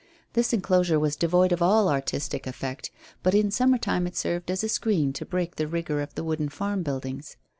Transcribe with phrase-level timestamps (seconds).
[0.33, 2.89] This enclosure was devoid of all artistic effect,
[3.21, 6.23] but in summer time it served as a screen to break the rigour of the
[6.23, 7.37] wooden farm buildings.